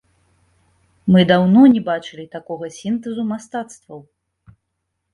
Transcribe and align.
Мы 1.15 1.19
даўно 1.33 1.61
не 1.75 1.83
бачылі 1.91 2.25
такога 2.39 2.73
сінтэзу 2.81 3.23
мастацтваў. 3.31 3.99